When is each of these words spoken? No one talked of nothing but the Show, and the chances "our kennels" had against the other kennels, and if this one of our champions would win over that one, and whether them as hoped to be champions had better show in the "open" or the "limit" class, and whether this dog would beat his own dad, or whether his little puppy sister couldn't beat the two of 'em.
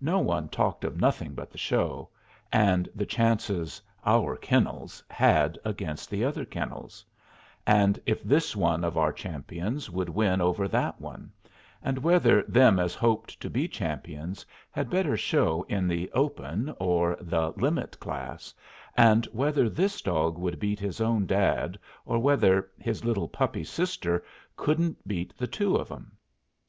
No 0.00 0.20
one 0.20 0.48
talked 0.48 0.84
of 0.84 1.00
nothing 1.00 1.34
but 1.34 1.50
the 1.50 1.58
Show, 1.58 2.08
and 2.52 2.88
the 2.94 3.04
chances 3.04 3.82
"our 4.04 4.36
kennels" 4.36 5.02
had 5.10 5.58
against 5.64 6.08
the 6.08 6.22
other 6.24 6.44
kennels, 6.44 7.04
and 7.66 7.98
if 8.06 8.22
this 8.22 8.54
one 8.54 8.84
of 8.84 8.96
our 8.96 9.12
champions 9.12 9.90
would 9.90 10.08
win 10.08 10.40
over 10.40 10.68
that 10.68 11.00
one, 11.00 11.32
and 11.82 11.98
whether 11.98 12.44
them 12.44 12.78
as 12.78 12.94
hoped 12.94 13.40
to 13.40 13.50
be 13.50 13.66
champions 13.66 14.46
had 14.70 14.88
better 14.88 15.16
show 15.16 15.64
in 15.68 15.88
the 15.88 16.08
"open" 16.12 16.72
or 16.78 17.16
the 17.20 17.48
"limit" 17.56 17.98
class, 17.98 18.54
and 18.96 19.26
whether 19.32 19.68
this 19.68 20.00
dog 20.00 20.38
would 20.38 20.60
beat 20.60 20.78
his 20.78 21.00
own 21.00 21.26
dad, 21.26 21.76
or 22.04 22.20
whether 22.20 22.70
his 22.78 23.04
little 23.04 23.26
puppy 23.28 23.64
sister 23.64 24.22
couldn't 24.54 25.08
beat 25.08 25.36
the 25.36 25.48
two 25.48 25.74
of 25.74 25.90
'em. 25.90 26.12